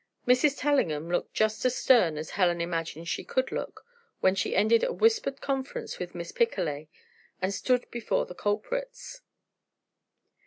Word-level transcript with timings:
Mrs. 0.27 0.57
Tellingham 0.57 1.11
looked 1.11 1.35
just 1.35 1.63
as 1.63 1.75
stern 1.75 2.17
as 2.17 2.31
Helen 2.31 2.59
imagined 2.59 3.07
she 3.07 3.23
could 3.23 3.51
look, 3.51 3.85
when 4.19 4.33
she 4.33 4.55
ended 4.55 4.83
a 4.83 4.91
whispered 4.91 5.41
conference 5.41 5.99
with 5.99 6.15
Miss 6.15 6.31
Picolet, 6.31 6.87
and 7.39 7.53
stood 7.53 7.85
before 7.91 8.25
the 8.25 8.33
culprits. 8.33 9.21